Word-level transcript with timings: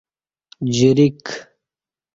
جریک 0.75 1.25